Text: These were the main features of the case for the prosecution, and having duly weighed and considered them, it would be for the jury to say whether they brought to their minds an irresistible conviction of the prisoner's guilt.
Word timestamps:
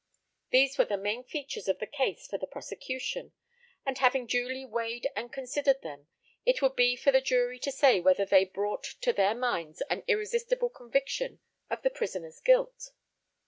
These 0.49 0.79
were 0.79 0.85
the 0.85 0.97
main 0.97 1.23
features 1.23 1.67
of 1.67 1.77
the 1.77 1.85
case 1.85 2.25
for 2.25 2.39
the 2.39 2.47
prosecution, 2.47 3.33
and 3.85 3.99
having 3.99 4.25
duly 4.25 4.65
weighed 4.65 5.07
and 5.15 5.31
considered 5.31 5.83
them, 5.83 6.07
it 6.43 6.59
would 6.59 6.75
be 6.75 6.95
for 6.95 7.11
the 7.11 7.21
jury 7.21 7.59
to 7.59 7.71
say 7.71 7.99
whether 7.99 8.25
they 8.25 8.45
brought 8.45 8.95
to 9.01 9.13
their 9.13 9.35
minds 9.35 9.83
an 9.91 10.01
irresistible 10.07 10.69
conviction 10.69 11.39
of 11.69 11.83
the 11.83 11.91
prisoner's 11.91 12.39
guilt. 12.39 12.89